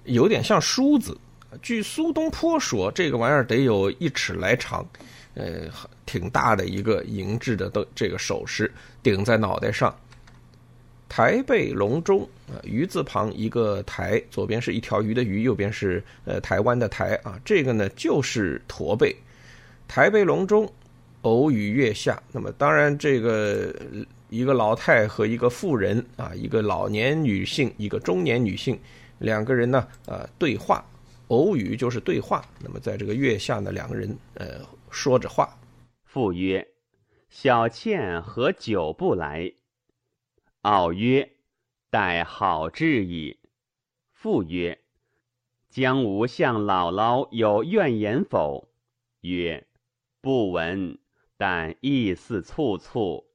[0.04, 1.16] 有点像梳子。
[1.62, 4.86] 据苏东坡说，这个玩意儿得有一尺来长，
[5.34, 5.68] 呃，
[6.06, 9.94] 挺大的一个银质的都这个首饰，顶在脑袋上。
[11.08, 19.14] 台背龙中啊，鱼字旁一个台，左边是一条鱼的鱼，右边是呃台湾的台啊，这个呢就是驼背。
[19.86, 20.66] 台背龙中，
[21.20, 22.18] 偶与月下。
[22.32, 23.74] 那么当然这个。
[24.32, 28.80] 一个老太和一个妇人啊，一个老年女性，一个中年女性，
[29.18, 30.82] 两个人呢，呃，对话，
[31.28, 32.42] 偶语就是对话。
[32.58, 35.54] 那么在这个月下呢，两个人呃说着话。
[36.02, 36.66] 妇曰
[37.28, 39.52] ：“小倩何久不来？”
[40.62, 41.28] 傲曰
[41.92, 43.38] ：“待好至矣。”
[44.16, 44.78] 妇曰
[45.68, 48.66] ：“将无向姥姥有怨言否？”
[49.20, 49.66] 曰
[50.22, 50.98] ：“不闻，
[51.36, 53.26] 但意似促促。”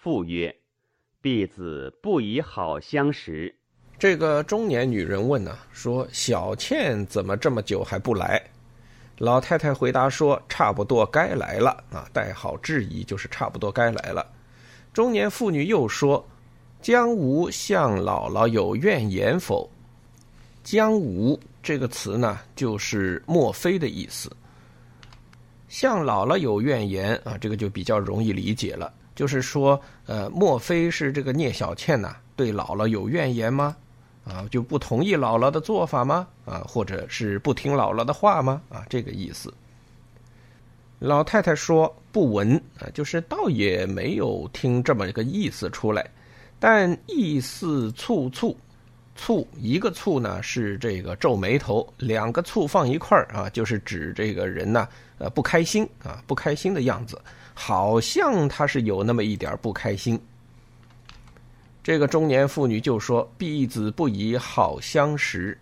[0.00, 0.54] 父曰
[1.20, 3.52] ：“婢子不以好相识。”
[3.98, 8.40] 这个中年女人问呢，说：“小倩怎么这么久还不来？”
[9.18, 14.24] 老太太回答说：“差不多该来了啊，带好质疑就是差不多该来了。”
[14.94, 16.24] 中年妇女又说
[16.80, 19.68] ：“将无向姥姥有怨言否
[20.62, 24.30] ？”“将无”这个词呢，就是莫非的意思。
[25.66, 28.94] 向姥姥有怨言啊，这个就比较容易理解了。
[29.18, 33.74] 就是说，呃，莫非是这个聂小倩呐，对姥姥有怨言吗？
[34.24, 36.24] 啊，就不同意姥姥的做法吗？
[36.44, 38.62] 啊，或者是不听姥姥的话吗？
[38.68, 39.52] 啊，这个意思。
[41.00, 46.08] 老太太说不闻啊，就是倒也没有听这么一个意思出来，
[46.60, 48.54] 但意似蹙蹙，
[49.18, 54.86] 蹙一个蹙呢是这个皱眉头，两个蹙放一块儿啊，就是指这个人呢
[55.18, 57.20] 呃不开心啊不开心的样子，
[57.60, 60.16] 好像他是有那么一点不开心。
[61.82, 65.58] 这个中年妇女就说：“婢子不以好相识。”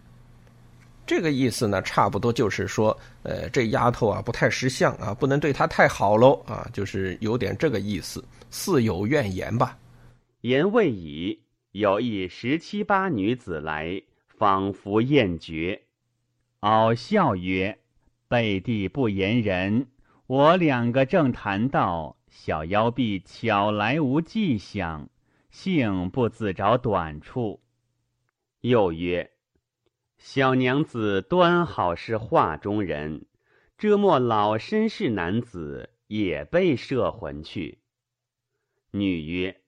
[1.07, 9.79] 这个意思呢，差不多就是说，呃，这丫头啊不太识相啊，不能对她太好喽啊，就是有点这个意思，似有怨言吧。
[10.43, 11.41] 言未已，
[11.73, 14.03] 有一十七八女子来，
[14.37, 15.81] 仿佛厌绝，
[16.61, 17.79] 傲笑曰
[18.29, 19.87] ：“背地不言人，
[20.27, 25.09] 我两个正谈道，小妖婢巧来无迹象。”
[25.51, 27.63] 幸不自找短处。
[28.61, 29.31] 又曰
[30.19, 33.25] ：“小娘子端好是画中人，
[33.79, 37.79] 遮莫老绅士男子也被摄魂去。”
[38.93, 39.63] 女曰：“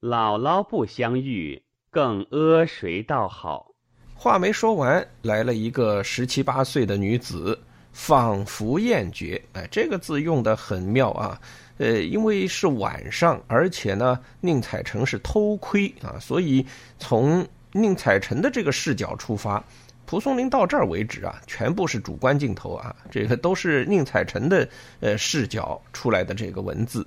[0.00, 3.74] 姥姥不相遇，更阿谁道好？”
[4.16, 7.58] 话没说完，来了一个十七八岁的女子，
[7.98, 9.42] 仿佛厌绝。
[9.54, 11.38] 哎，这个字用的很妙啊。
[11.78, 16.64] 呃，因为是晚上，而且呢，宁采臣是偷窥啊，所以
[17.00, 19.62] 从宁采臣的这个视角出发，
[20.06, 24.68] 蒲松龄到这儿为止啊，全部是主观镜头啊，这个都是宁采臣的
[25.00, 27.04] 呃视角出来的这个文字，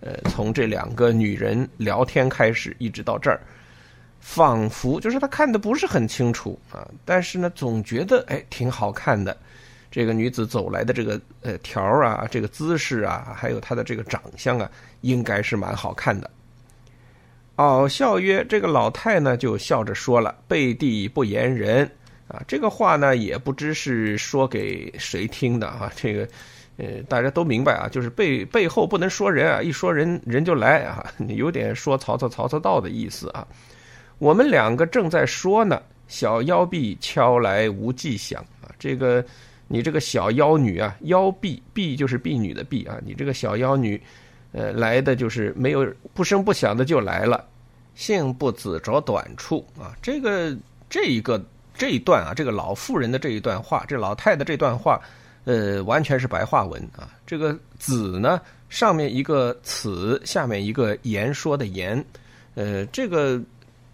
[0.00, 3.40] 呃，从这两个女人聊天开始，一直到这儿，
[4.20, 9.36] 仿佛就是他看的不是很清楚啊，但是呢，总觉得哎挺好看的。
[9.92, 14.68] 这个女子走来的这个呃条啊，这个姿势啊，还有她的这个长相啊，
[15.02, 16.30] 应该是蛮好看的。
[17.56, 21.88] 哦，笑曰：“这个老太呢，就笑着说了，背地不言人
[22.26, 22.42] 啊。
[22.48, 25.92] 这个话呢，也不知是说给谁听的啊。
[25.94, 26.26] 这个
[26.78, 33.46] 呃，大家都明白啊，就是背背后不能说人啊，一说人人就来啊，有点说曹操曹操到的意思啊。
[34.18, 39.22] 我们两个正在说呢，小妖婢敲来无迹响啊，这个。”
[39.72, 43.98] 你这个小妖女啊，妖婢婢就是婢女的婢啊，你这个小妖女，
[44.52, 47.42] 呃，来的就是没有不声不响的就来了，
[47.94, 50.54] 幸不子着短处啊，这个
[50.90, 55.00] 这一个这一段啊，这个老妇人的这一段话，这老太太这段话，
[55.44, 57.08] 呃，完全是白话文啊。
[57.26, 62.04] 这个子呢，上面一个此，下面一个言说的言，
[62.56, 63.40] 呃，这个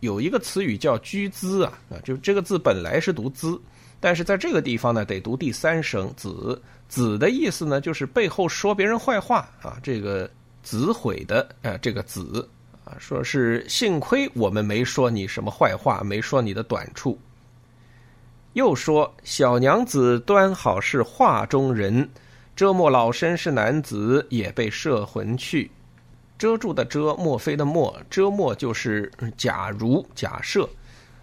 [0.00, 3.56] 有一个词语叫居姿啊，啊，就这个字本来是读姿。
[4.00, 6.60] 但是在这个地方呢，得读第三声“子”。
[6.88, 10.30] 子的意思呢，就是背后说别人坏话啊，这个
[10.62, 12.48] 子毁的啊，这个子
[12.84, 17.18] 啊，说是幸亏我们没说你什么坏话，没说你的短处。
[18.54, 22.08] 又说小娘子端好是画中人，
[22.56, 25.70] 遮莫老身是男子也被摄魂去。
[26.38, 30.66] 遮住的遮，墨非的墨，遮墨就是假如假设。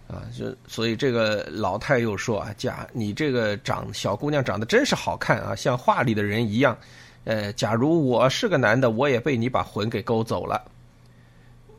[0.08, 6.78] 啊，就所以这个老太又说啊，假你这个长小姑娘长得真是好看啊，像画里的人一样。
[7.24, 10.64] 呃，假如我是个男的，我也被你把魂给勾走了。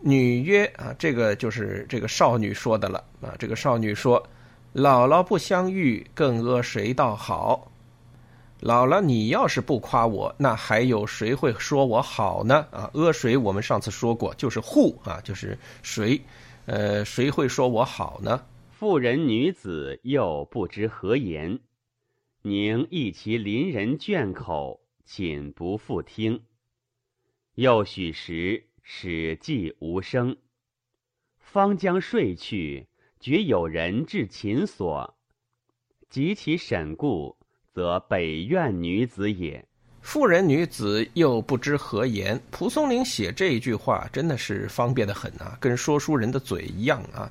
[0.01, 3.33] 女曰啊，这个就是这个少女说的了啊。
[3.39, 4.21] 这个少女说
[4.75, 7.71] ：“姥姥不相遇，更阿谁道好？
[8.61, 12.67] 姥姥，你要是不夸我，那还有谁会说我好呢？
[12.73, 13.37] 啊，阿谁？
[13.37, 16.21] 我们上次说过，就是户啊，就是谁。”
[16.67, 18.45] 呃，谁会说我好呢？
[18.73, 21.61] 妇人女子又不知何言，
[22.43, 26.43] 宁一其邻人眷口，寝不复听。
[27.55, 30.37] 又许时，始寂无声。
[31.39, 32.89] 方将睡去，
[33.21, 35.17] 觉有人至寝所，
[36.11, 37.37] 及其审顾，
[37.71, 39.69] 则北院女子也。
[40.07, 42.41] 妇人女子又不知何言。
[42.53, 47.29] 蒲松龄写这一句话真的是方便的很啊，跟说书人的嘴一样啊。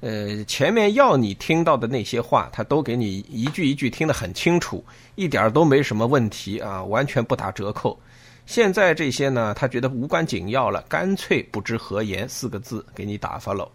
[0.00, 7.98] 呃，前面要你听到的那些话，他都给你一句一句听得很清楚，一点都没什么问题啊，完全不打折扣。
[8.44, 13.66] 现在这些呢，他觉得无关紧要了，干脆不知何言四个字给你打发喽。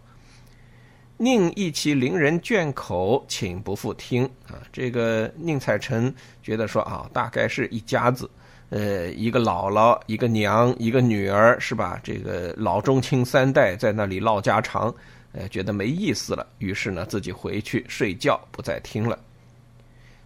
[1.16, 4.62] 宁一其邻人倦口，请不复听啊。
[4.72, 8.30] 这个宁采臣觉得说啊，大概是一家子。
[8.74, 12.00] 呃，一个姥姥，一个娘，一个女儿，是吧？
[12.02, 14.92] 这个老中青三代在那里唠家常，
[15.30, 19.16] 呃，觉得没意思了，于是呢，自己回去睡觉，不再听了。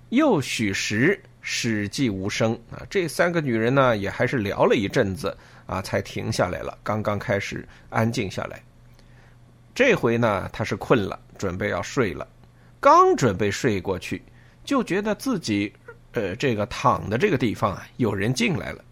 [0.09, 2.81] 又许时，史记无声啊。
[2.89, 5.37] 这三个女人呢，也还是聊了一阵子
[5.67, 6.79] 啊，才停下来了。
[6.83, 8.63] 刚刚开始安静下来，
[9.75, 12.27] 这回呢，她是困了，准备要睡了。
[12.81, 14.23] 刚准备睡过去，
[14.65, 15.71] 就觉得自己。
[16.13, 18.85] 呃，这个躺的这个地方啊，有人进来了。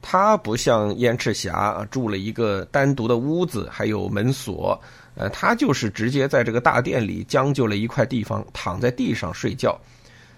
[0.00, 4.78] 他不像燕赤霞住了一个单独的屋子，还有门锁，
[5.14, 9.80] 呃，他就是直接在这个大殿里将就了一块地方，躺在地上睡觉，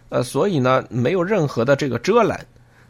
[0.09, 2.39] 呃，所以呢，没有任何的这个遮拦。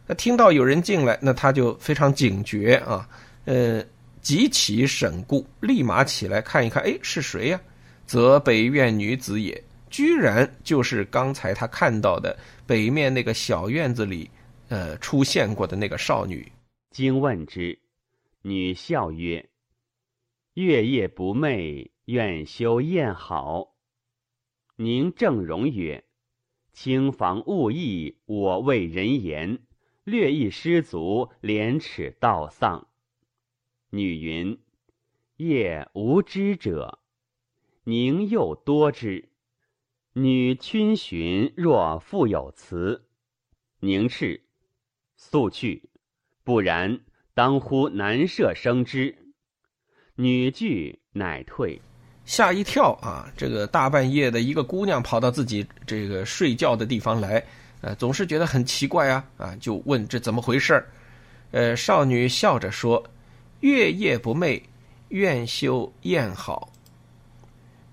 [0.06, 3.08] 那听到有人进来，那他就非常警觉啊，
[3.46, 3.82] 呃，
[4.20, 7.60] 极其审顾，立马起来看一看，哎，是谁呀？
[8.06, 14.30] 则北院女子也，居然就是刚才他看到的北面那个小院子里，
[14.68, 16.50] 呃，出现过的那个少女。
[16.90, 17.78] 经问之，
[18.42, 19.48] 女笑曰
[20.54, 23.74] ：“月夜不寐，愿修宴好。”
[24.76, 26.04] 宁正容曰
[26.72, 29.58] ：“轻房勿议，我为人言。”
[30.04, 32.86] 略一失足，廉耻道丧。
[33.90, 34.56] 女云
[35.38, 37.00] ：“夜无知者，
[37.82, 39.30] 宁又多之。”
[40.18, 43.02] 女逡巡若复有词，
[43.80, 44.40] 宁斥
[45.14, 45.90] ：“速去，
[46.42, 47.00] 不然
[47.34, 49.14] 当乎男舍生之。”
[50.16, 51.78] 女惧，乃退。
[52.24, 53.30] 吓一跳啊！
[53.36, 57.44] 这个大半夜的一个姑娘跑到自己这个睡觉的地方来。
[57.82, 60.86] 呃，总是觉得很奇怪啊，啊，就问这怎么回事儿？
[61.50, 63.04] 呃，少女笑着说
[63.60, 64.62] ：“月夜不寐，
[65.08, 66.72] 愿修燕好。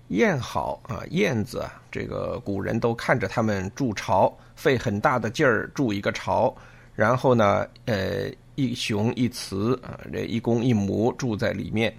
[0.08, 6.54] 燕好啊，燕子啊，这个古人都看着他们筑巢，费很大的劲儿筑一个巢，
[6.94, 11.92] 然后呢，呃，一雄一雌啊，这一公一母住在里面，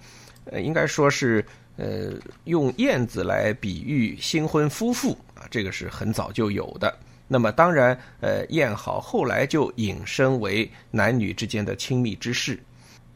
[0.45, 1.43] 呃，应该说是
[1.77, 2.13] 呃，
[2.45, 6.95] 用燕子来比喻新婚夫妇啊，这个是很早就有的。”
[7.27, 12.59] 那么当然，呃，燕好后来就引申为男女之间的亲密之事。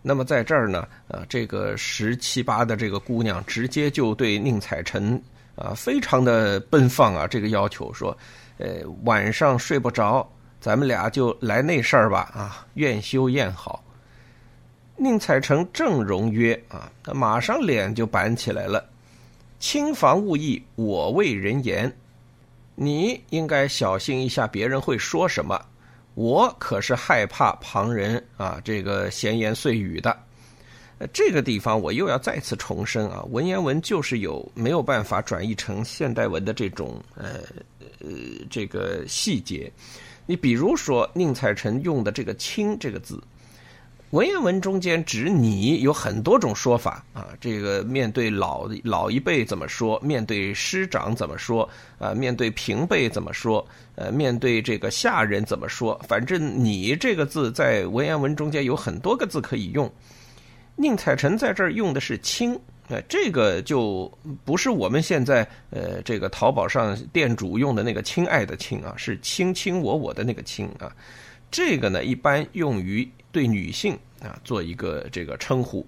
[0.02, 5.22] 那么在这儿呢，呃，这个十七八的这个姑娘直接就对宁采臣
[5.56, 8.18] 啊，非常的奔放啊，这个要求说，
[8.58, 10.28] 呃，晚上睡不着，
[10.62, 13.84] 咱们俩就来那事儿吧，啊，愿修宴好。
[14.96, 18.84] 宁采臣正容曰啊，他马上脸就板起来了，
[19.60, 21.94] 轻房勿议，我为人言。
[22.76, 25.62] 你应该小心一下，别人会说什么。
[26.20, 30.12] 我可是害怕旁人啊，这个闲言碎语的。
[30.98, 37.36] 呃，这个地方我又要再次重申啊，文言文就是有没有办法转译成现代文的这种呃
[38.02, 38.10] 呃
[38.50, 39.72] 这个细节。
[40.26, 43.18] 你比如说宁采臣用的这个“亲”这个字。
[44.12, 50.00] 文言文中间指你有很多种说法啊，这个面对老老一辈怎么说？
[50.00, 51.70] 面对师长怎么说？
[52.00, 53.64] 啊，面对平辈怎么说？
[53.94, 56.00] 呃，面对这个下人怎么说？
[56.08, 59.92] 反正你这个字在文言文中间有很多个字可以用。
[60.76, 64.12] 宁采臣在这儿用的是“亲”，呃，这个就
[64.44, 70.92] 不是我们现在呃这个淘宝上店主用的那个“亲爱的亲”啊，是卿卿我我的那个“亲”啊。
[71.52, 75.86] 这个呢，一般用于对女性啊做一个这个称呼。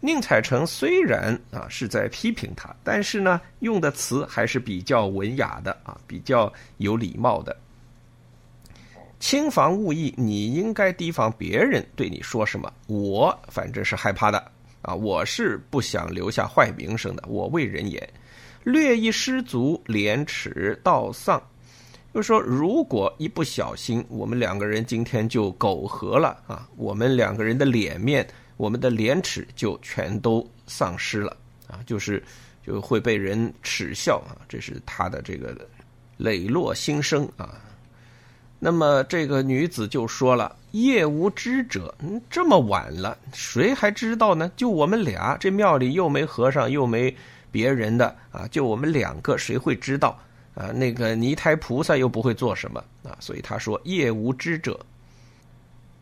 [0.00, 7.56] 宁采臣虽然啊是在批评他，但是呢用的词还是比较文雅的啊，比较有礼貌的。
[9.20, 12.72] 轻防勿议，你应该提防别人对你说什么。
[12.88, 14.50] 我反正是害怕的
[14.82, 17.22] 啊，我是不想留下坏名声的。
[17.28, 18.08] 我为人言，
[18.64, 21.40] 略一失足，廉耻道丧。
[22.14, 28.26] 就说，如果一不小心，我们两个人今天就苟合了啊，我们两个人的脸面，
[28.58, 31.34] 我们的廉耻就全都丧失了
[31.68, 32.22] 啊，就是
[32.66, 35.56] 就会被人耻笑啊，这是他的这个
[36.18, 37.58] 磊落心声啊。
[38.58, 44.52] 那么这个女子就说了：“夜无知者，嗯，这么晚了，谁还知道呢？
[44.54, 47.16] 就我们俩，这庙里又没和尚，又没
[47.50, 50.20] 别人的啊，就我们两个，谁会知道？”
[50.54, 54.78] 啊，那个泥胎菩萨又不会做什么啊，所以他说夜无知者。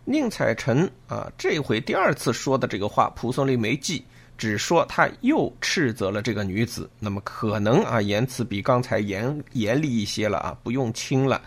[0.05, 4.03] 宁采臣啊，这回第二次说的这个话，蒲松龄没记，
[4.36, 6.90] 只说他又斥责了这个女子。
[6.98, 11.40] 那么可能啊，言辞比刚才严严厉一些了啊，不用轻了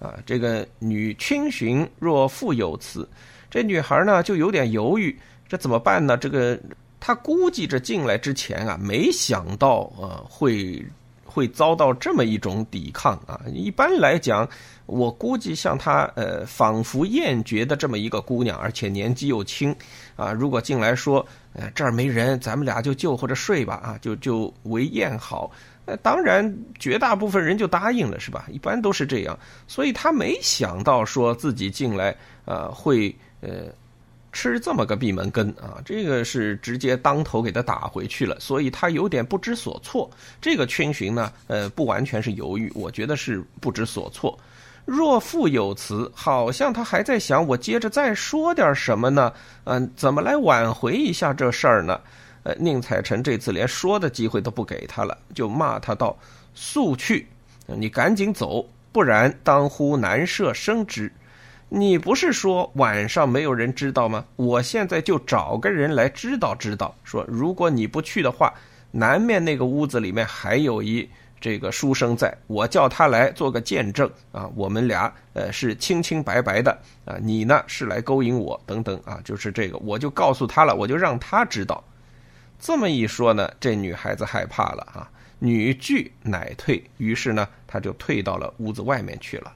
[0.00, 0.18] 啊。
[0.26, 3.08] 这个女逡巡若复有词，
[3.48, 6.16] 这女孩呢就有点犹豫，这怎么办呢？
[6.16, 6.58] 这个
[6.98, 10.84] 她估计着进来之前啊，没想到啊会。
[11.30, 13.38] 会遭到这么一种抵抗啊！
[13.52, 14.48] 一般来讲，
[14.86, 19.76] 我估计像她，呃，仿佛厌绝的这么一个姑娘，而且年纪又轻，
[20.16, 25.50] 啊，如果进来说，呃，这儿没人，咱们俩就就或者睡吧，啊，就就为厌好，
[25.84, 28.46] 那当然绝大部分人就答应了，是吧？
[28.50, 32.16] 一般都是这样，所以他没想到说自己进来，
[32.46, 33.66] 呃，会，呃。
[34.38, 40.08] 吃这么个闭门羹啊，这个是直接当头给他打回去了，所以他有点不知所措。
[40.40, 44.38] 这个逡巡呢，呃，不完全是犹豫，我觉得是不知所措。
[44.84, 49.32] 若复有词，好像他还在想我接着再说点什么呢？
[49.64, 52.00] 嗯，怎么来挽回一下这事儿呢？
[52.44, 56.16] 呃，宁采臣这次连说的机会都不给他了，就骂他道
[56.54, 57.26] ：“速去，
[57.66, 61.10] 你赶紧走，不然当乎难赦生之。
[61.68, 64.24] 你不是说晚上没有人知道吗？
[64.36, 68.52] 我现在就找个人来知道知道，说如果你不去的话，
[68.90, 71.08] 南面那个屋子里面还有一。”
[71.40, 81.84] 这个书生在，我叫他来做个见证啊，我们俩呃是清清白白的啊，你呢是来勾引我等等啊，就是这个，我就告诉他了，我就让他知道。
[82.58, 85.08] 这么一说呢，这女孩子害怕了啊，
[85.38, 89.52] 女拒乃退，于是呢，她就退到了屋子外面去了。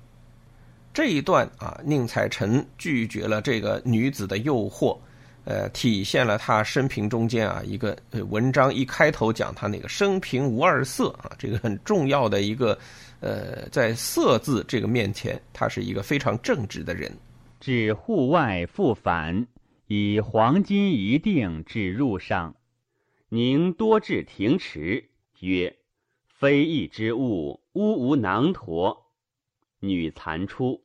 [0.92, 4.96] 这一段啊，宁采臣拒绝了这个女子的诱惑。
[5.44, 7.98] 呃，体现了他生平中间啊一个
[8.30, 12.78] 文章一开头讲他那个生平无二色啊，这个很重要的一个
[13.18, 17.12] 呃，在色字这个面前，他是一个非常正直的人。
[17.58, 19.48] 至户外复返，
[19.88, 22.54] 以黄金一锭至入上，
[23.28, 25.04] 宁多至庭池，
[25.40, 25.74] 曰
[26.38, 29.01] ：“非义之物，乌无囊驼。”
[29.84, 30.80] 女残出，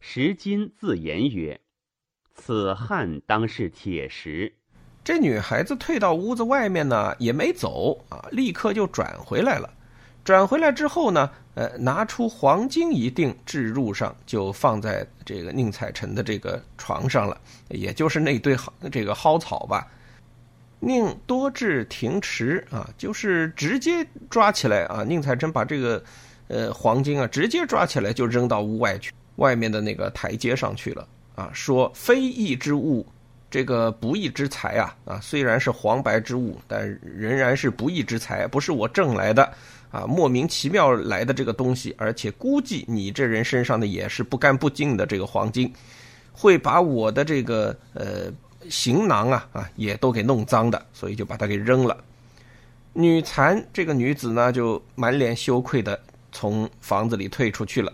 [0.00, 1.60] 时今自言曰。
[2.34, 4.52] 此汉当是铁石。
[5.04, 9.72] 这女孩子退到屋子外面呢，也没走啊，立刻就转回来了。
[10.24, 18.56] 转回来之后呢，呃，拿出黄金一锭置入上，就放在这个宁采臣的这个床上了，也就是那堆
[18.90, 19.86] 这个蒿草吧。
[20.80, 25.04] 宁多置停池啊，就是直接抓起来啊。
[25.04, 26.02] 宁采臣把这个
[26.50, 31.06] 呃黄金啊，直接抓起来就扔到屋外去，外面的那个台阶上去了。
[31.36, 33.06] 啊，说非义之物，
[33.50, 39.50] 这个不义之财啊啊，虽然是黄白之物，但仍然是不义之财，不是我挣来的
[39.90, 45.72] 啊，莫名其妙来的这个东西，而且估计你这人身上的也是不干不净的这个黄金，
[46.30, 48.30] 会把我的这个呃
[48.68, 51.96] 行囊啊啊也都给弄脏的，所以就把它给扔了。
[52.92, 55.98] 女残这个女子呢，就满脸羞愧的
[56.32, 57.92] 从房子里退出去了。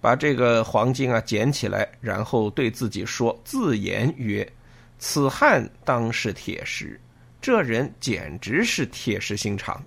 [0.00, 4.48] 把这个黄金啊捡起来，然后对自己说：“自言曰，
[5.00, 7.00] 此汉当是铁石，
[7.40, 9.82] 这人简直是铁石心肠。”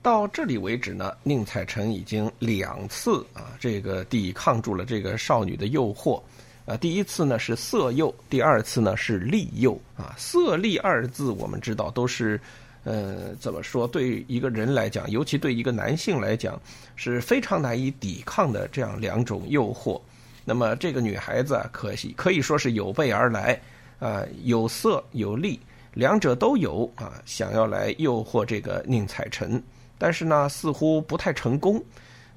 [0.00, 6.22] 到这里为止呢，宁采臣已经两次啊，这个抵抗住了这个少女的诱惑。
[6.64, 9.76] 啊，第一次呢是色诱，第二次呢是利诱。
[9.96, 12.40] 啊，色利二字我们知道都是。
[12.84, 13.88] 呃，怎么说？
[13.88, 16.60] 对一个人来讲，尤其对一个男性来讲，
[16.96, 20.00] 是非常难以抵抗的这样两种诱惑。
[20.44, 23.58] 那么这个女孩子啊，可惜可以说是有备而来
[23.98, 25.58] 啊，有色有利，
[25.94, 29.62] 两者都有啊，想要来诱惑这个宁采臣，
[29.96, 31.82] 但是呢，似乎不太成功。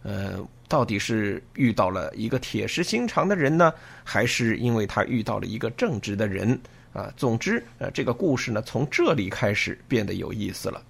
[0.04, 0.40] 呃，
[0.70, 3.74] 到底是遇到了一个铁石心肠的人呢，
[4.06, 6.58] 还是因为他遇到了一个正直的人？
[6.98, 10.82] 啊，总之，呃，这个故事呢，从这里开始变得有意思了，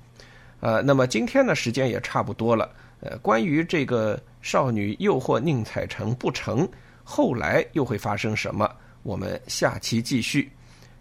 [0.62, 6.66] 呃，那么今天呢，时间也差不多了，呃，关于这个少女诱惑宁采臣不成，
[7.04, 8.74] 后来又会发生什么？
[9.04, 10.50] 我们下期继续。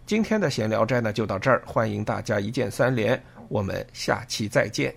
[0.05, 4.93] 今天的闲聊斋呢，就到这儿，欢迎大家一键三连，我们下期再见。